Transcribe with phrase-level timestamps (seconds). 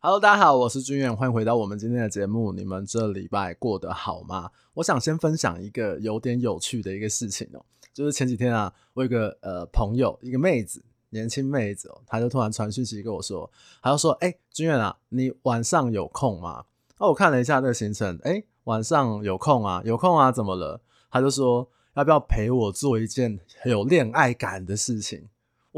[0.00, 2.52] Hello，大家好，我是君远，欢迎回到我们今天的节目。
[2.52, 4.48] 你们这礼拜过得好吗？
[4.74, 7.60] 我想先分享一个有点有趣的一个事情哦，
[7.92, 10.80] 就是前几天啊，我有一个呃朋友，一个妹子，
[11.10, 13.50] 年轻妹子哦，她就突然传讯息跟我说，
[13.82, 16.64] 她就说：“哎、欸，军远啊，你晚上有空吗？”
[17.00, 20.80] 那我看了一下这个行程，哎、晚上有空啊，有空啊，怎么了？
[21.10, 25.28] 她就说要不要陪我做一件很有恋爱感的事情？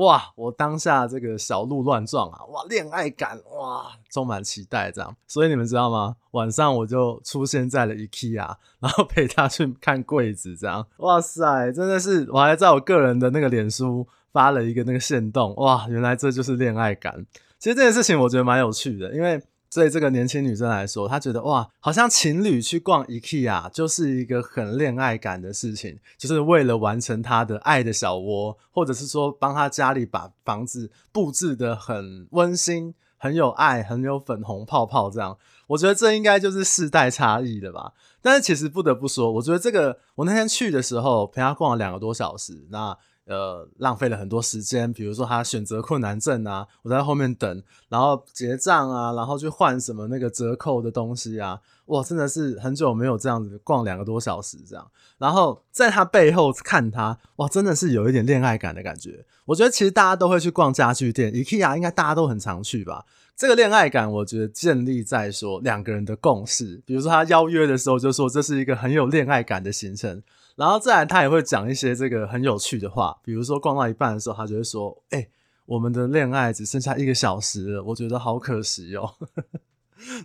[0.00, 0.32] 哇！
[0.34, 5.14] 我当下这个小鹿乱撞啊，哇，恋爱感哇，充满期待这样。
[5.26, 6.16] 所以你们知道吗？
[6.32, 10.86] 晚上我就出现在了 IKEA，然后陪他去看柜子这样。
[10.98, 17.26] 哇塞，真的是，我还在我个人的那个脸书发了一个那个线动，哇，原来这就是恋爱感。
[17.58, 19.40] 其实这件事情我觉得蛮有趣的，因为。
[19.72, 35.38] 对这个年轻女生来说，她觉得哇，好像情侣去逛 IKEA 就是一个很恋爱感的事情，就是为了完成她的爱的小窝，或者是说帮她家里把房子布置得很温馨、很有爱、很有粉红泡泡这样。
[35.68, 37.92] 我觉得这应该就是世代差异的吧。
[38.20, 42.98] 但是其实不得不说，我觉得这个我那天去的时候陪她逛了两个多小时，那。
[43.30, 59.24] 呃，浪费了很多时间，比如说他选择困难症啊，我在后面等，然后结账啊，然后去换什么那个折扣的东西啊，哇，真的是很久没有这样子逛两个多小时这样，然后在他背后看他，哇，真的是有一点恋爱感的感觉。
[59.44, 63.04] 我觉得其实大家都会去逛家具店，IKEA 应该大家都很常去吧。
[63.36, 70.22] 这个恋爱感，我觉得建立在说两个人的共识，比如说他邀约的时候就说这是一个很有恋爱感的行程。
[70.56, 75.26] 然后自然，他也会讲一些这个很有趣的话，比如说逛到一半的时候，他就会说：“哎，
[75.64, 79.14] 我们的恋爱只剩下一个小时了，我觉得好可惜哦。”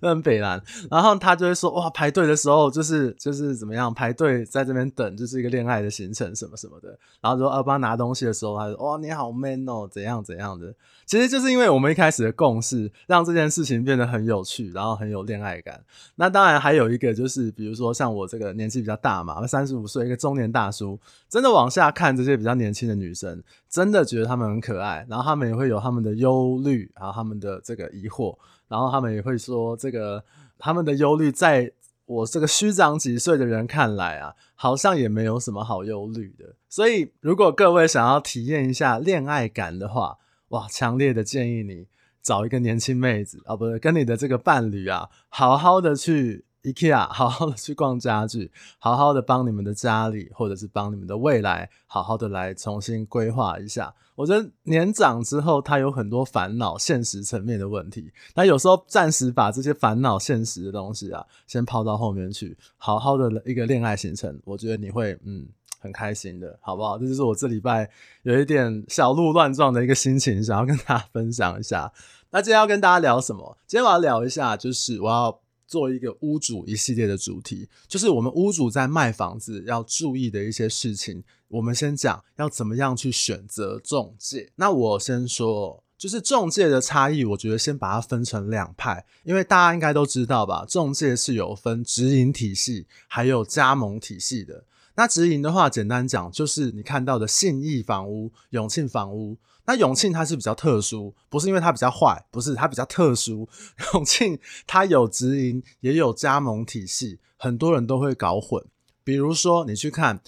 [0.02, 10.74] 那很北烂，然后他就会说：“哇，排队的时候就是就是怎么样，排队在这边等就是一个恋爱的行程什么什么的。”然后说：“啊，帮拿东西的时候，他说：‘哇，你好 man 哦，怎样怎样的。’
[11.06, 15.84] 其实就是因为我们一开始的共识，让这件事情变得很有趣，然后很有恋爱感。
[16.16, 28.36] 那当然还有一个就是，比如说像我这个年纪比较大嘛，三十五岁一个中年大叔，真的往下看这些比较年轻的女生，真的觉得她们很可爱，然后她们也会有她们的忧虑，然后她们的这个疑惑。”
[28.68, 30.24] 然后他们也会说，这个
[30.58, 31.72] 他们的忧虑，在
[32.06, 36.56] 我这个虚长几岁的人看来啊，好像也没有什么好忧虑的。
[36.70, 40.18] 所以，如果各位想要体验一下恋爱感的话，
[40.50, 41.88] 哇，强烈的建议你
[42.22, 46.46] 找一个年轻妹子啊，不是跟你的这个伴侣啊，好好的去。
[46.66, 53.94] IKEA， 好好的去逛家具，好好的帮你们的家里，或者是帮你们的未来，好好的来重新规划一下。
[54.16, 58.12] 我觉得年长之后，他有很多烦恼，现实层面的问题。
[58.34, 65.46] 那有时候暂时把这些烦恼、现实的东西啊，先抛到后面去，好好的一个恋爱行程，我觉得你会嗯
[65.80, 66.98] 很开心的，好不好？
[66.98, 67.90] 这就是我这礼拜
[68.24, 71.92] 有一点小鹿乱撞的一个心情，想要跟大家分享一下。
[72.32, 73.58] 那今天要跟大家聊什么？
[73.68, 75.40] 今天我要聊一下，就是我要。
[75.68, 81.24] 做一个屋主一系列的主题，就是我们屋主在卖房子要注意的一些事情。
[81.48, 84.52] 我们先讲要怎么样去选择中介。
[84.56, 94.66] 那我先说，就是中介的差异，我觉得先把它分成两派，因为大家应该都知道吧，中介是有分直营体系还有加盟体系的。
[94.96, 99.38] 那直营的话，简单讲就是你看到的信义房屋、永庆房屋。
[99.68, 103.48] 那永庆它是比较特殊，不是因为它比较坏，不是它比较特殊。
[103.94, 108.64] 永庆它有直营，也有加盟体系，很多人都会搞混。
[109.04, 110.22] 比如说，你去看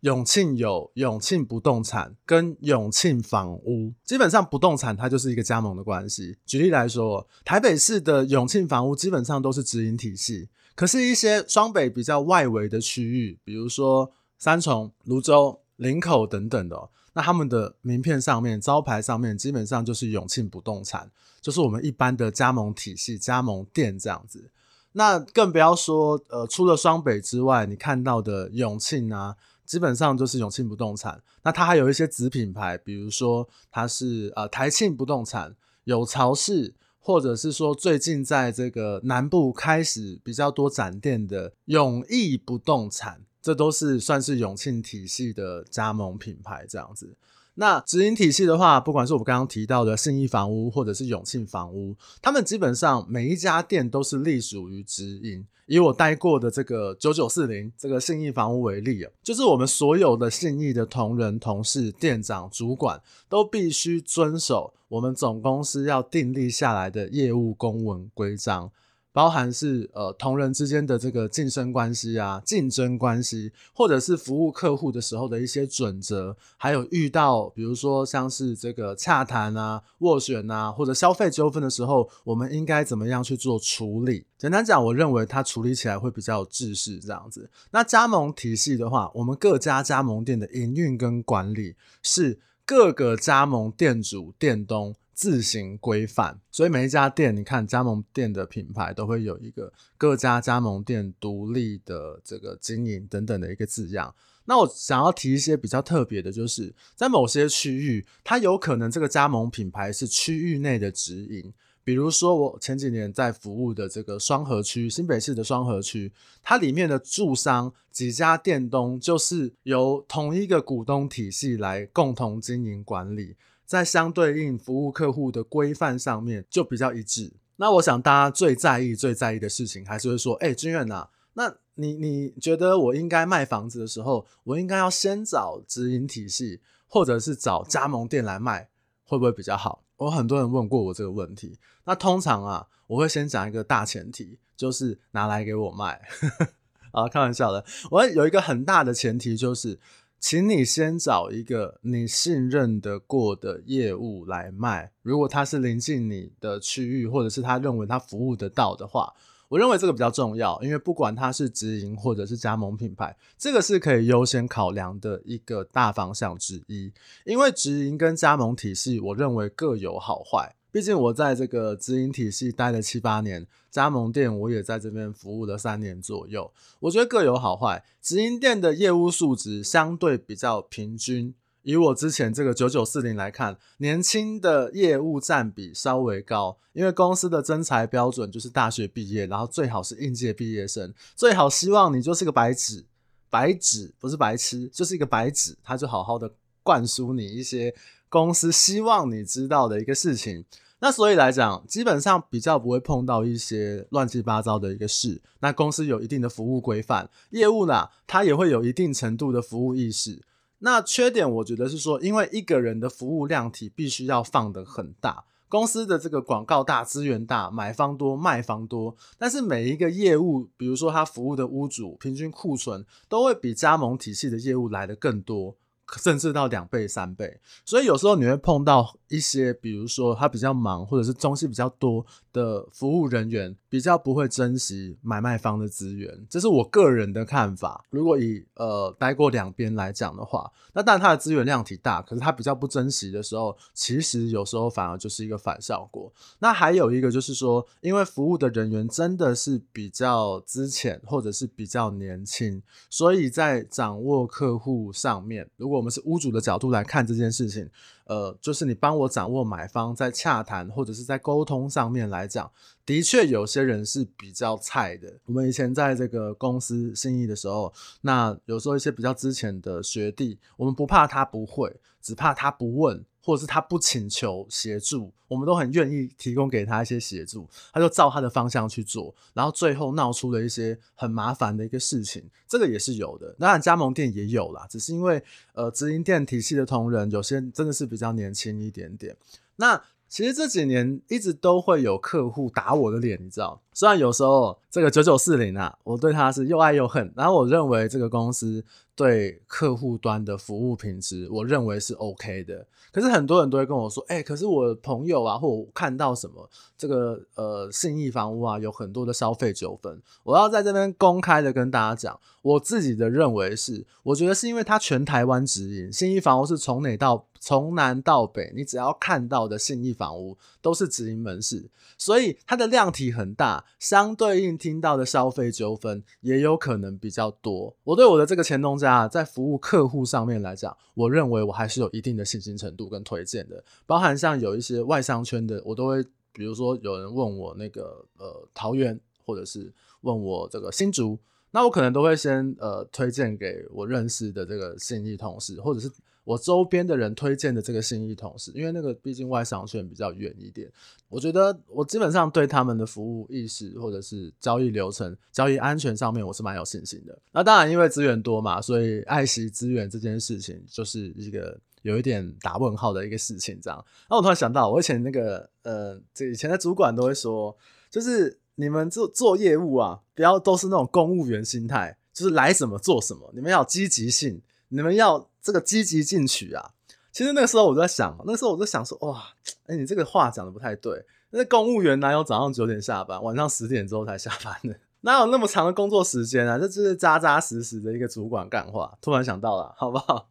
[0.00, 6.36] 永庆有永庆不动产跟永庆房屋，基本上不动产它就是一个加盟的关系。
[6.46, 16.90] 举例来说，台北市的永庆房屋基本上都是直营体系，可是，一些双北比较外围的区域，比如说三重、芦洲、林口等等的喔。
[17.14, 24.50] 那他们的名片上面、招牌上面基本上就是永庆不动产，就是我们一般的加盟体系、加盟店这样子。
[24.92, 31.20] 那更不要说，呃，除了双北之外，你看到的永庆啊，基本上就是永庆不动产。
[31.42, 43.22] 那它还有一些子品牌，比如说它是呃台庆不动产、有巢氏，或者是说最近在这个南部开始比较多展店的永义不动产。
[43.48, 47.16] 这都是算是永庆体系的加盟品牌这样子。
[47.54, 55.46] 那直营体系的话，不管是我们刚刚提到的信义房屋或者是永庆房屋，他们基本上每一家店都是隶属于直营。
[55.64, 63.00] 以我待过的这个九九四零这个信义房屋为例啊，就是我们所有的信义的同仁、同事、店长、主管
[63.30, 68.70] 都必须遵守我们总公司要订立下来的业务公文规章。
[69.18, 84.24] 包含是呃同仁之间的这个晋升关系啊、竞争关系，或者是服务客户的时候的一些准则，还有遇到比如说像是这个洽谈啊、斡旋啊，或者消费纠纷的时候，我们应该怎么样去做处理？
[84.38, 87.50] 简单讲，我认为它处理起来会比较有制式这样子。
[87.72, 91.74] 那加盟体系的话，我们各家加盟店的营运跟管理
[92.04, 104.14] 是各个加盟店主店东自行规范，所以每一家店，你看加盟店的品牌都会有一个各家加盟店独立的这个经营等等的一个字样。
[104.44, 111.52] 那我想要提一些比较特别的，就是在某些区域，它有可能这个加盟品牌是区域内的直营。
[111.82, 116.12] 比如说，我前几年在服务的这个双和区，新北市的双和区，
[116.44, 123.34] 它里面的驻商几家店东，就是由同一个股东体系来共同经营管理，
[123.68, 127.34] 在相对应服务客户的规范上面就比较一致。
[127.56, 138.70] 那我想大家最在意、最在意的事情，还是会说，哎、欸，军远呐，那你你觉得我应该卖房子的时候，我应该要先找直营体系，或者是找加盟店来卖，
[139.04, 139.84] 会不会比较好？
[139.98, 146.00] 我很多人问过我这个问题，那通常啊，我会先讲一个大前提，就是拿来给我卖。
[146.92, 147.62] 啊，开玩笑的。
[147.90, 149.78] 我有一个很大的前提，就是
[150.20, 154.92] 请你先找一个你信任的过的业务来卖。
[155.02, 159.14] 如果他是临近你的区域，或者是他认为他服务得到的话。
[159.48, 166.92] 我认为这个比较重要，因为不管它是直营或者是加盟品牌，这个是可以优先考量的一个大方向之一。
[167.24, 170.54] 因为直营跟加盟体系，我认为各有好坏。
[170.70, 177.84] 毕竟我在这个直营体系待了七八年，加盟店我也在这边服务了三年左右，我觉得各有好坏。
[178.02, 181.34] 直营店的业务素质相对比较平均。
[181.62, 192.86] 以我之前这个九九四零来看，年轻的业务占比稍微高，因为公司的征才标准就是大学毕业，然后最好是应届毕业生，最好希望你就是个白纸，
[193.28, 196.32] 白纸不是白痴，就是一个白纸，他就好好的
[196.62, 197.74] 灌输你一些
[198.08, 200.44] 公司希望你知道的一个事情。
[200.80, 205.20] 那所以来讲，基本上比较不会碰到一些乱七八糟的一个事。
[205.40, 210.22] 那公司有一定的服务规范，业务呢，它也会有一定程度的服务意识。
[210.60, 225.56] 那缺点，我觉得是说，因为一个人的服务量体必须要放得很大，公司的这个广告大、资源大、买方多、卖方多，但是每一个业务，比如说他服务的屋主，平均库存都会比加盟体系的业务来得更多。
[225.96, 237.84] 甚至到两倍、三倍，所以有时候你会碰到一些，比如说他比较忙，或者是东西比较多的服务人员，比较不会珍惜买卖方的资源，这是我个人的看法。
[237.90, 246.12] 如果以呃待过两边来讲的话，那当然他的资源量体大，可是他比较不珍惜的时候，其实有时候反而就是一个反效果。
[246.38, 257.68] 那还有一个就是说，因为服务的人员真的是比较资浅，或者是比较年轻，所以在掌握客户上面，如果我们是屋主的角度来看这件事情，
[258.08, 262.50] 呃，就是你帮我掌握买方在洽谈或者是在沟通上面来讲，
[262.86, 265.12] 的确有些人是比较菜的。
[265.26, 273.04] 我们以前在这个公司信义的时候，那有时候一些比较之前的学弟，我们不怕他不会，只怕他不问。
[273.28, 283.36] 或者是他不请求协助，我们都很愿意提供给他一些协助，他就照他的方向去做，然后最后闹出了一些很麻烦的一个事情，这个也是有的。
[283.38, 285.22] 当然加盟店也有啦，只是因为
[285.52, 289.14] 呃直营店体系的同仁有些真的是比较年轻一点点。
[289.56, 289.78] 那
[290.08, 293.60] 其实这几年一直都会有客户打我的脸，你知道？
[293.72, 298.64] 虽然有时候这个九九四零啊，我对他是又爱又恨，然后我认为这个公司。
[298.98, 302.66] 对客户端的服务品质，我认为是 OK 的。
[302.90, 327.76] 可是很多人都会跟我说：“哎、可是我朋友啊，或我看到什么这个呃信义房屋啊，有很多的消费纠纷。”我要在这边公开的跟大家讲，我自己的认为是，我觉得是因为它全台湾直营，信义房屋是从哪到从南到北，你只要看到的信义房屋都是直营门市，所以它的量体很大，相对应听到的消费纠纷也有可能比较多。
[327.84, 328.88] 我对我的这个前东家。
[328.88, 336.02] 啊，在服务客户上面来讲，我认为我还是有一定的信心程度跟推荐的，包含像有一些外商圈的，我都会，
[336.32, 341.18] 比如说有人问我那个呃桃园，或者是问我这个新竹，
[341.50, 345.88] 那我可能都会先呃推荐给我认识的这个信义同事，或者是。
[346.28, 350.70] 我周边的人推荐的这个信义同事，因为那个毕竟外商圈比较远一点，
[351.08, 357.18] 我觉得我基本上对他们的服务意识或者是交易流程、交易安全上面，我是蛮有信心的。
[357.32, 363.58] 那当然，因为资源多嘛，所以爱惜资源这件事情就是一个有一点打问号的一个事情。
[363.62, 367.56] 这样，那我突然想到，我以前那个呃，这以前的主管都会说，
[367.88, 373.32] 就是你们做做业务啊，不要都是那种公务员心态，就是来什么做什么。
[373.34, 376.72] 你们要积极性，你们要这个积极进取啊。
[377.10, 379.24] 其实那个时候我就在想，那个时候我就想说，哇，
[379.64, 381.06] 哎，你这个话讲的不太对。
[381.30, 384.78] 那公务员哪有早上九点下班，晚上十点之后才下班的？
[385.00, 386.58] 哪有那么长的工作时间啊？
[386.58, 388.98] 这就是扎扎实实的一个主管干话。
[389.00, 390.28] 突然想到了，好不好？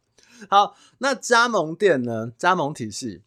[0.52, 2.32] 好，那加盟店呢？
[2.38, 3.24] 加盟体系，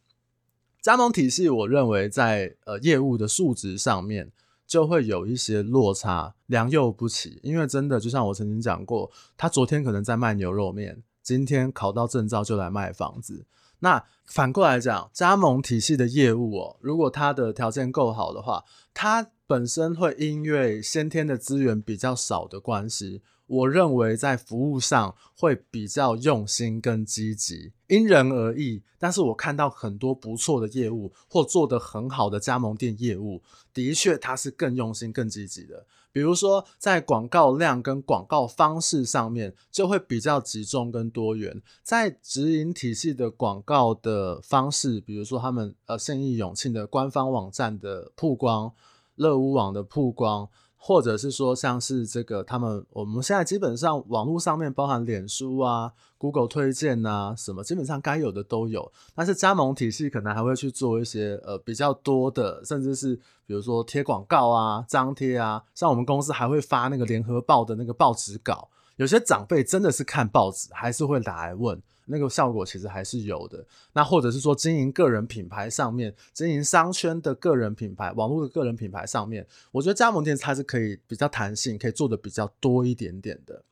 [0.81, 4.31] 加盟体系，我认为在呃业务的数值上面
[4.65, 7.41] 就会有一些落差，良莠不齐。
[7.43, 13.47] 因为真的，就像我曾经讲过，他昨天可能在卖牛肉面，今天考到证照就来卖房子。
[13.81, 28.83] 那反过来讲，加盟体系的业务哦，如果他的条件够好的话，他本身会因为先天的资源比较少的关系，我认为在服务上会比较用心跟积极，因人而异。
[28.99, 35.87] 但是我看到很多不错的业务或做得很好的加盟店业务，的确他是更用心、更积极的。
[36.13, 41.63] 比如说在广告量跟广告方式上面，就会比较集中跟多元。
[41.83, 48.73] 在直营体系的广告的方式，比如说他们呃信义永庆的官方网站的曝光。
[49.17, 50.49] 乐屋网的曝光，
[50.83, 58.91] 或者是说像是这个他们，我们现在基本上网络上面包含脸书啊、Google 推荐啊什么，基本上该有的都有。
[59.15, 63.15] 但是加盟体系可能还会去做一些呃比较多的，甚至是
[63.47, 68.71] 比如说贴广告啊、张贴啊，像我们公司还会发那个联合报的那个报纸稿。
[68.97, 71.81] 有些长辈真的是看报纸，还是会来问。
[72.11, 73.65] 那个效果其实还是有的。
[73.93, 83.65] 那或者是说经营个人品牌上面，经营商圈的个人品牌、网络的个人品牌上面，我觉得加盟店它是可以比较弹性，可以做的比较多一点点的。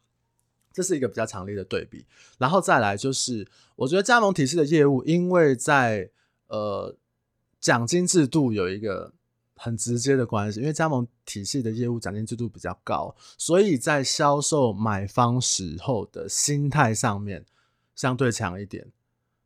[0.72, 2.06] 这是一个比较强烈的对比。
[2.38, 6.08] 然后再来就是，我觉得加盟体系的业务，因为在
[6.46, 6.96] 呃
[7.60, 9.12] 奖金制度有一个
[9.56, 17.44] 很直接的关系，因为加盟体系的业务奖金制度比较高，所以在销售买方时候的心态上面。
[17.98, 18.86] 相对强一点，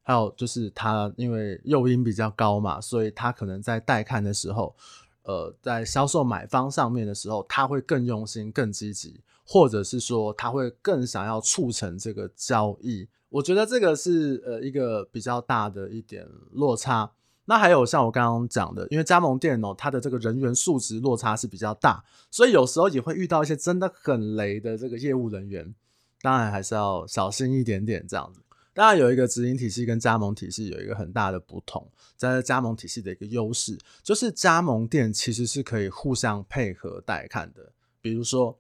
[0.02, 4.76] 还有就是他因为诱因比较高嘛，所以他可能在带看的时候，
[5.22, 13.08] 呃，在销售买方上面的时候，他会更用心、更积极，或者是说他会更想要促成这个交易。
[13.30, 17.10] 我觉得这个是呃一个比较大的一点落差。
[17.46, 25.74] 那还有像我刚刚讲的，因为加盟店哦，它的这个人员素质落差是比较大，所以有时候也会遇到一些真的很雷的这个业务人员。
[26.22, 28.40] 当然还是要小心一点点这样子。
[28.72, 31.86] 当然有一个直营体系跟加盟体系有一个很大的不同，
[32.16, 37.72] 在加盟体系的一个优势就是加盟店其实是可以互相配合带看的。
[38.00, 38.58] 比如说，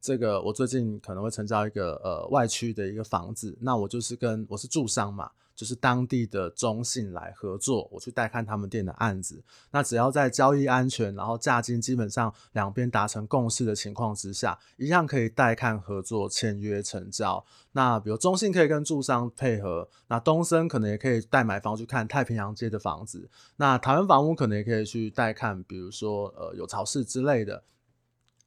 [0.00, 5.30] 这个我最近可能会成交一个呃外区的一个房子，那我就是跟我是住商嘛。
[5.54, 9.42] 就是当地的中信来合作，我去带看他们店的案子。
[9.70, 17.44] 那只要在交易安全，然后价金基本上两边达成共识的情况之下，一样可以带看合作签约成交。
[17.72, 23.30] 那比如中信可以跟住商配合，那东森可能也可以带买方去看太平洋街的房子。
[23.56, 27.64] 那台湾房屋可能也可以去带看，比如说呃有巢氏之类的。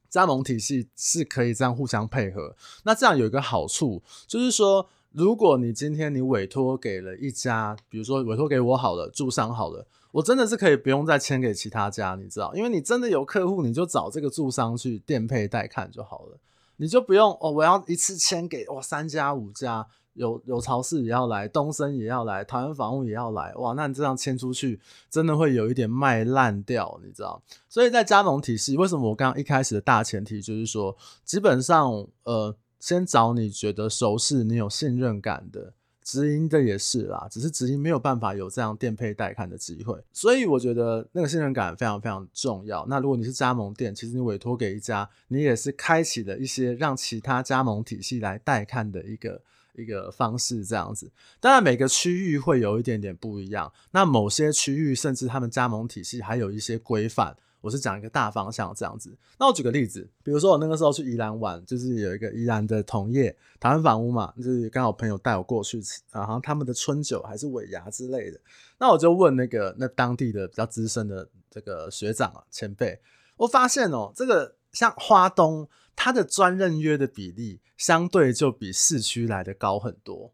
[0.08, 2.56] 加盟体系是可以这样互相配合。
[2.84, 4.88] 那这样有一个好处就是说。
[5.16, 16.38] 如果你今天你委托给了一家，比如说委托给我好了，住商好了，我真的是可以不用再签给其他家，你知道，因为你真的有客户，你就找这个住商去店配带看就好了，
[16.76, 27.42] 你就不用哦，我要一次签给哇三家五家，有有超市也要来，东森也要来，台湾房屋也要来，哇，那你这样签出去，真的会有一点卖烂掉，你知道？
[27.70, 30.94] 所以在加盟体系，为什么我刚刚一开始的大前提就是说，
[31.24, 32.54] 基本上呃。
[32.78, 42.86] 先找你觉得熟悉、你有信任感的直营的也是啦，只是直营没有办法有这样店配带看的机会，所以我觉得那个信任感非常非常重要。
[42.88, 49.42] 那如果你是加盟店，其实你委托给一家，你也是开启了一些让其他加盟体系来带看的一个
[49.74, 51.10] 一个方式，这样子。
[51.40, 57.36] 当然每个区域会有一点点不一样，那某些区域甚至他们加盟体系还有一些规范。
[57.66, 65.82] 我是讲一个大方向这样子，那我举个例子，比如说我那个时候去宜兰玩，就是有一个宜兰的同业台湾房屋嘛，就是刚好朋友带我过去，
[66.12, 68.38] 然后他们的春酒还是尾牙之类的，
[68.78, 73.00] 那我就问那个那当地的比较资深的这个学长啊前辈，
[73.36, 80.32] 我发现哦，这个像花东，它的专任约的比例相对就比市区来的高很多，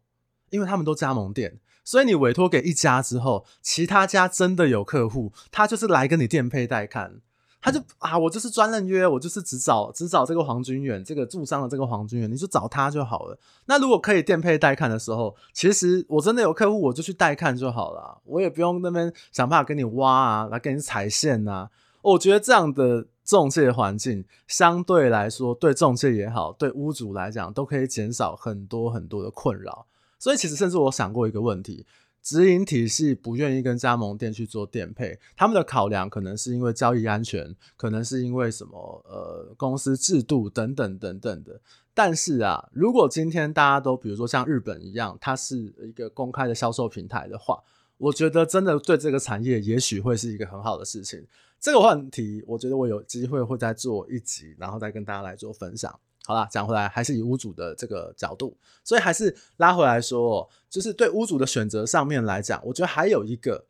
[0.51, 1.59] 因为他们都加盟店。
[1.83, 7.21] 所以你委托给一家之后，其他家真的有客户，他就是来跟你店配带看，
[7.61, 13.37] 他就啊，我就是专任约，我就是只找只找这个黄君远，这个驻商的这个黄君远，你就找他就好了。
[13.65, 21.69] 那如果可以店配带看的时候，其实我真的有客户，我就去带看就好了，我也不用那边想办法给你挖啊，来给你踩线呐。
[22.01, 29.85] 我觉得这样的中介环境相对来说，对中介也好，对屋主来讲，都可以减少很多很多的困扰。
[30.23, 31.85] 所以，其实甚至我想过一个问题：
[32.21, 41.59] 直营体系不愿意跟加盟店去做店配，他们的考量可能是因为交易安全，可能是因为什么呃公司制度等等等等的。
[41.93, 47.61] 但是啊，如果今天大家都比如说像日本一样，它是一个公开的销售平台的话，
[47.97, 51.27] 我觉得真的对这个产业也许会是一个很好的事情。
[51.59, 55.99] 这个问题，我觉得我有机会会再做一集，然后再跟大家来做分享。
[56.25, 63.65] 好啦，讲回来，还是以屋主的这个角度，所以还是拉回来说，就是对屋主的选择上面来讲，我觉得还有一个，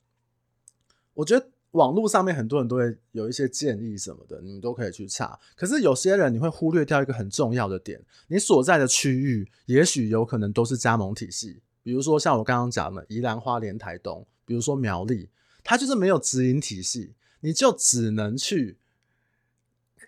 [1.13, 1.47] 我觉得。
[1.73, 5.39] 网络上面很多人都会有一些建议什么的，你们都可以去查。
[5.55, 15.27] 可是有些人你会忽略掉一个很重要的点，你所在的区域也许有可能都是加盟体系，比如说像我刚刚讲的宜兰花莲台东，比如说苗栗，
[15.63, 18.77] 它就是没有直营体系，你就只能去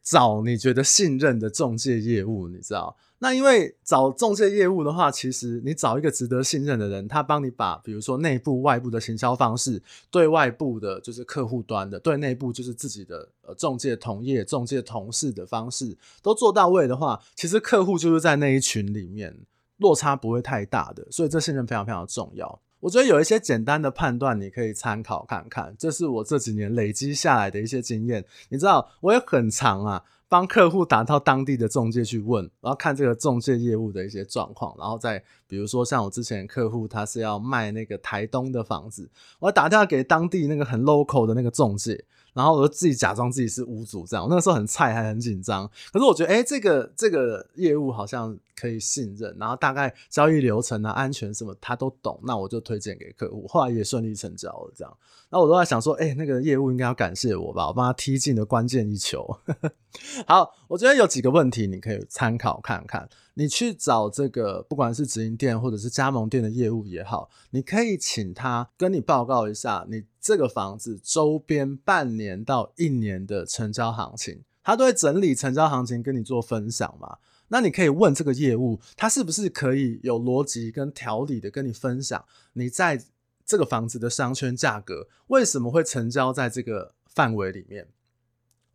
[0.05, 2.95] 找你觉得信任的中介业务，你知道。
[3.17, 9.81] 那因为找中介业务的话，其实你找一个值得信任的人，他帮你把比如说内部、外部的行销方式，
[10.11, 19.35] 对外部的就是客户端的，对内部就是自己的呃中介同业、中介同事的方式都做到位的话，其实客户就是在那一群里面，
[19.77, 22.61] 落差不会太大的，所以这信任非常非常重要。
[22.85, 28.23] 我觉得有一些简单的判断你可以参考看看，这是我这几年累积下来的一些经验。
[28.49, 30.03] 你知道我也很常啊。
[30.27, 39.07] 帮客户打到当地的中介去问，然后看这个中介业务的一些状况，然后再比如说像我之前客户他是要卖那个台东的房子，
[39.39, 42.03] 我打电话给当地那个很 local 的那个中介，
[42.35, 54.97] 然后我就自己假装自己是屋主这样，我那个时候很菜还很紧张，可是我觉得诶、欸，这个这个业务好像可以信任，然后大概交易流程啊、安全什么他都懂，那我就推荐给客户，后来也顺利成交了这样。
[55.29, 59.25] 那我都在想说，哎、那个业务应该要感谢我吧，我帮他踢进了关键一球。
[60.27, 63.09] 好，我觉得有几个问题你可以参考看看。
[63.37, 77.19] 你去找这个，不管是直营店或者是加盟店的业务也好，你可以请他跟你报告一下你这个房子周边半年到一年的成交行情，他都会整理成交行情跟你做分享嘛。
[77.49, 83.05] 那你可以问这个业务，他是不是可以有逻辑跟条理的跟你分享你在。
[83.47, 87.87] 这个房子的商圈价格为什么会成交在这个范围里面？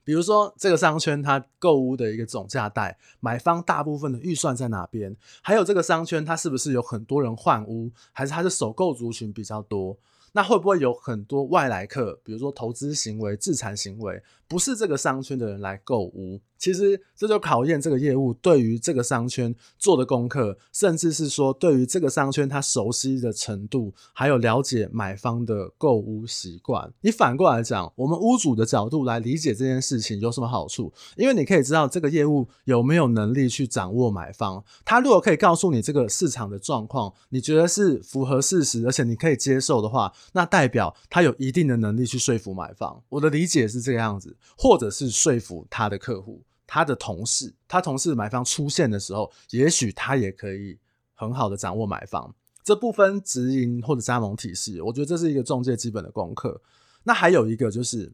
[0.05, 5.16] 比如说，这个商圈它购屋的一个总价带，买方大部分的预算在哪边？
[5.42, 9.98] 还有这个商圈它是不是有很多人换屋，还是它的首购族群比较多？
[10.33, 16.40] 那会不会有很多外来客，比如说投资行为、自残行为，不是这个商圈的人来购物？
[16.61, 26.92] 其实这就考验这个业务对于这个商圈做的功课，甚至是说对于这个商圈他熟悉的程度，还有了解买方的购物习惯。
[27.01, 30.92] 你反过来讲，我们屋主的角度来理解这件事情有什么好处？
[31.16, 34.62] 因为你可以知道这个业务有没有能力去掌握买方。
[34.85, 43.03] 他如果可以告诉你这个市场的状况，你觉得是符合事实，而且你可以接受的话，那代表他有一定的能力去说服买方。
[43.09, 46.42] 我的理解是这个样子，或者是说服他的客户。
[46.72, 50.78] 他的同事，他同事买方出现的时候，也许他也可以
[51.14, 52.33] 很好的掌握买方。
[52.62, 56.62] 这部分直营或者加盟体系，我觉得这是一个中介基本的功课。
[57.02, 58.12] 那还有一个就是，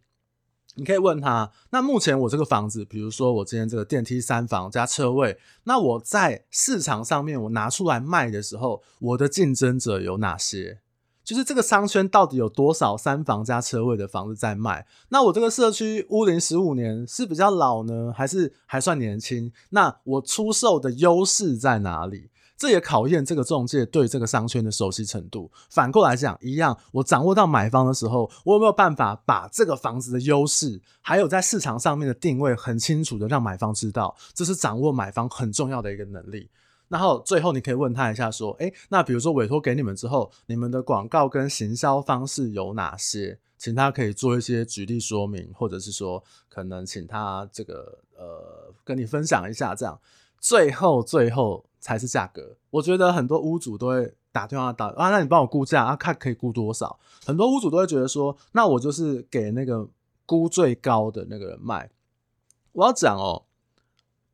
[0.77, 10.81] 你可以问他，那目前我这个房子，比如说我今天这个电梯三房加车位，那我在市场上面我拿出来卖的时候，我的竞争者有哪些？
[11.27, 14.87] 就是这个商圈到底有多少三房加车位的房子在卖？
[15.09, 19.53] 那我这个社区屋龄十五年是比较老呢，还是还算年轻？
[19.71, 22.31] 那我出售的优势在哪里？
[22.57, 25.51] 这也考验这个中介对这个商圈的熟悉程度。
[25.69, 34.17] 反过来讲，一样，我掌握到买方的时候，我有没有办法把这个房子的优势，还有在市场上面的定位很清楚的让买方知道？
[34.33, 36.49] 这是掌握买方很重要的一个能力。
[36.89, 43.39] 然后最后你可以问他一下，说，诶，那比如说委托给你们之后，你们的广告跟行销方式有哪些？
[43.59, 49.99] 请他可以做一些举例说明，或者是说，可能请他这个呃跟你分享一下，这样。
[50.39, 52.57] 最后最后才是价格。
[52.71, 57.01] 我觉得很多屋主都会打电话打啊，那你帮我估价啊，看可以估多少？
[57.25, 59.89] 很多屋主都会觉得说，那我就是给那个
[60.27, 61.91] 估最高的那个人卖。
[62.73, 63.45] 我要讲哦，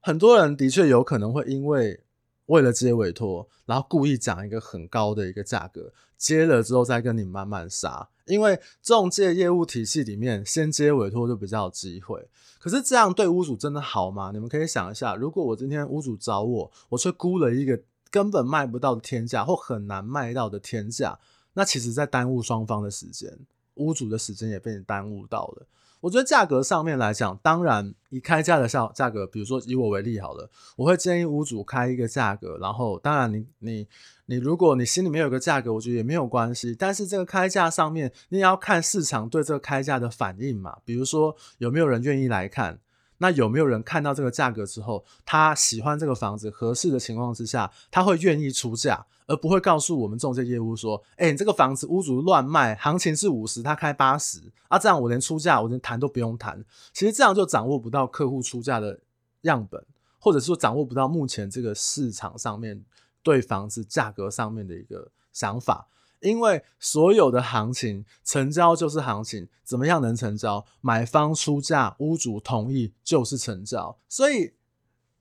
[0.01, 2.03] 很多人的确有可能会因为。
[2.47, 8.09] 为了接委托，然后故意讲一个很高的一个价格，接了之后再跟你慢慢杀。
[8.27, 12.29] 因为中介业务体系里面，先接委托就比较有机会。
[12.59, 14.31] 可是这样对屋主真的好吗？
[14.33, 21.19] 你们可以想一下，如果我今天屋主找我，我却估了一个根本卖不到的天价，或很难卖到的天价，
[21.55, 23.37] 那其实在耽误双方的时间，
[23.75, 25.67] 屋主的时间也被你耽误到了。
[26.03, 33.87] 我觉得价格上面来讲，当然以开价的价价格，比如说以我为例好了，我会建议屋主开一个价格，然后当然你你
[34.27, 36.75] 你如果你心里面有个价格，我觉得也没有关系。
[36.77, 42.81] 但是这个开价上面，你也要看市场对这个开价的反应嘛，比如说有没有人愿意来看。
[43.23, 58.99] 那有没有人看到这个价格之后，他喜欢这个房子合适的情况之下，他会愿意出价，而不会告诉我们中介业务说：“哎、欸，你这个房子屋主乱卖，行情是五十，他开八十啊，这样我连出价我连谈都不用谈。”其实这样就掌握不到客户出价的
[59.43, 59.81] 样本，
[60.19, 62.85] 或者说掌握不到目前这个市场上面
[63.23, 65.87] 对房子价格上面的一个想法。
[66.23, 70.65] 因为所有的行情成交就是行情，怎么样能成交？
[70.81, 73.99] 买方出价，屋主同意就是成交。
[74.09, 74.55] 所以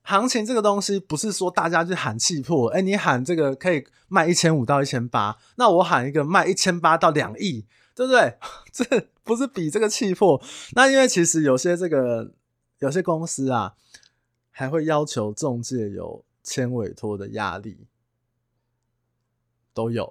[0.02, 8.36] 行情这个东西不是说大家去喊气魄，哎，你喊这个可以卖一千五到一千八，那我喊一个卖一千八到两亿，对不对？
[8.72, 10.42] 这不是比这个气魄。
[10.72, 12.32] 那因为其实有些这个
[12.78, 13.74] 有些公司啊，
[14.50, 17.86] 还会要求中介有签委托的压力。
[19.74, 20.10] 都有，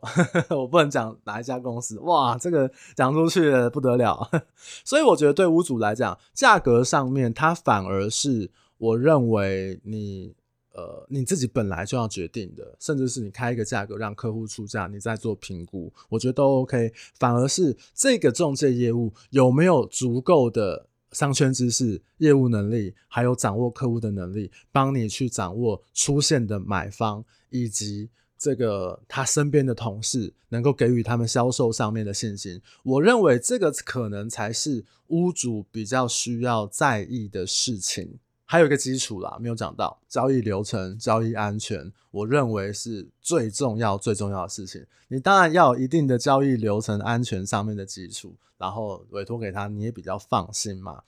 [0.50, 4.28] 我不能讲哪一家公司，哇，这个讲出去不得了。
[4.84, 10.34] 所以我觉得对屋主来讲，价格上面它反而是我认为你
[10.74, 16.92] 呃你自己本来就要决定的，甚至是你开一个价格让客户出价，你再做评估，我觉得都 OK。
[17.20, 28.10] 反而是这个中介业务有没有足够的商圈知识、业务能力，还有掌握客户的能力，帮你去掌握出现的买方以及。
[28.42, 38.18] 这个他身边的同事能够给予他们销售上面的信心，我认为这个可能才是屋主比较需要在意的事情。
[38.46, 44.84] 还有一个基础啦，没有讲到交易流程、交易安全，我认为是最重要、最重要的事情。
[45.08, 51.04] 你当然要有一定的交易流程安全上面的基础，然后委托给他，你也比较放心嘛。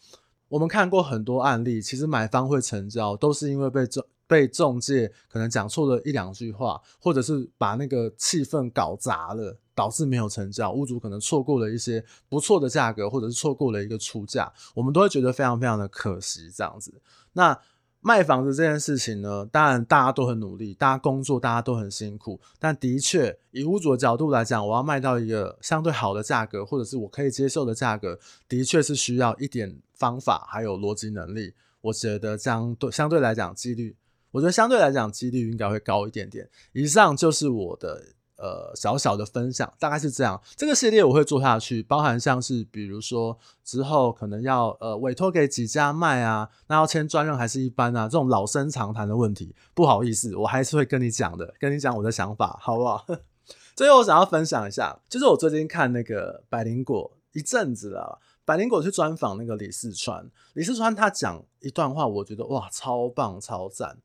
[0.54, 4.06] 我们看过很多案例，其实买方会成交，都是因为被中。
[4.26, 10.72] 被中介可能讲错了一两句话，或者是把那个气氛搞砸了，导致没有成交。
[10.72, 16.50] 屋主可能错过了一些不错的价格，或者是错过了一个出价，我们都会觉得非常非常的可惜。
[16.56, 17.00] 这样子，
[17.34, 17.60] 那
[18.00, 31.54] 卖房子这件事情呢，当然大家都很努力，大家工作大家都很辛苦，但的确以屋主的角度来讲，我要卖到一个相对好的价格，或者是我可以接受的价格，的确是需要一点方法还有逻辑能力。
[31.86, 33.96] 我觉得相对相对来讲几率。
[34.32, 36.50] 我觉得相对来讲，几率应该会高一点点。
[36.74, 38.02] 以上就是我的
[38.36, 40.42] 呃小小的分享，大概是这样。
[40.56, 53.06] 这个系列我会做下去，包含像是比如说之后可能要呃委托给几家卖啊，那要签专任还是一般啊，这种老生常谈的问题，不好意思，我还是会跟你讲的，跟你讲我的想法，好不好？
[53.78, 63.98] 最后我想要分享一下，就是我最近看那个百灵果一阵子了，百灵果去专访那个李四川，李四川他讲一段话，我觉得哇，超棒超赞。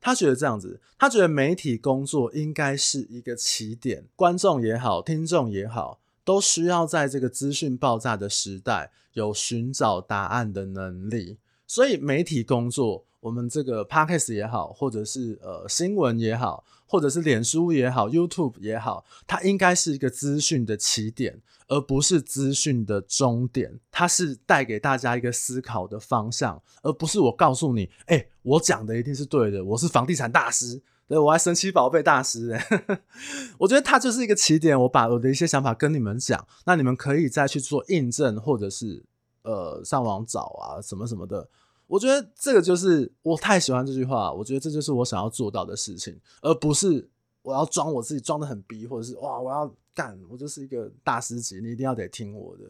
[0.00, 11.38] 他觉得这样子，他觉得媒体工作应该是一个起点，观众也好，听众也好，都需要在这个资讯爆炸的时代有寻找答案的能力。
[11.70, 21.40] 所以媒体工作，我们这个 Podcast 也好，或者是呃新闻也好，或者是脸书也好，YouTube 也好，它应该是一个资讯的起点。
[21.68, 33.00] 而不是资讯的终点，它是带给大家一个思考的方向，而不是我告诉你，哎、我讲的一定是对的，我是房地产大师，对，我还神奇宝贝大师，哎，
[33.56, 39.04] 我觉得它就是一个起点，我把我的一些想法跟你们讲，那你们可以再去做印证，或者是
[39.44, 41.48] 呃上网找啊什么什么的，
[41.90, 47.10] 我觉得这个就是我太喜欢这句话，我觉得这就是我想要做到的事情，而不是
[47.42, 49.74] 我要装我自己装得很逼，或者是哇我要。
[49.92, 52.62] 干，我就是一个大师级，你一定要得听我的，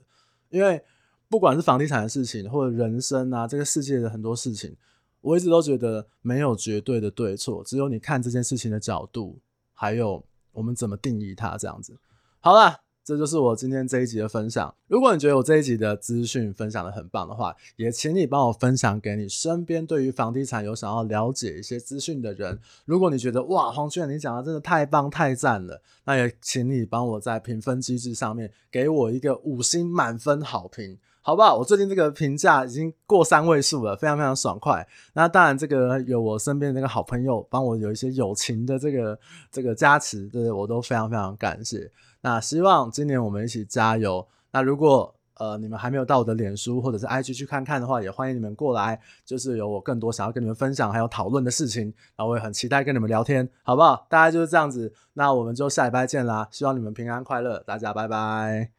[0.49, 0.83] 因为
[1.29, 4.75] 不管是房地产的事情，或者人生啊，这个世界的很多事情，
[5.21, 9.39] 我一直都觉得没有绝对的对错，只有你看这件事情的角度，
[9.75, 11.95] 还有我们怎么定义它，这样子。
[12.41, 12.81] 好了。
[13.05, 14.73] 这就是我今天这一集的分享。
[14.87, 22.59] 如果你觉得我这一集的资讯分享得很棒的话，也请你帮我分享给你身边对于房地产有想要了解一些资讯的人。
[22.85, 31.57] 如果你觉得哇，黄军远你讲的真的太棒太赞了，那也请你帮我在评分机制上面给我一个五星满分好评，好不好？
[31.57, 34.87] 我最近这个评价已经过三位数了，非常非常爽快。
[35.15, 39.19] 那当然，这个有我身边的那个好朋友帮我有一些友情的这个
[39.51, 41.91] 这个加持，对，我都非常非常感谢。
[42.23, 44.27] 那希望今年我们一起加油。
[44.53, 51.85] 那如果呃你们还没有到我的脸书或者是 IG 去看看的话，也欢迎你们过来，就是有我更多想要跟你们分享还有讨论的事情，
[52.17, 54.07] 然后我也很期待跟你们聊天，好不好？
[54.11, 54.93] 大概就是这样子。
[55.15, 58.71] 那我们就下礼拜见啦，希望你们平安快乐，大家拜拜。